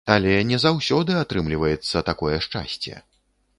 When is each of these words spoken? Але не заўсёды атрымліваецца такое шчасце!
Але 0.11 0.31
не 0.51 0.57
заўсёды 0.63 1.17
атрымліваецца 1.19 2.05
такое 2.09 2.35
шчасце! 2.49 2.93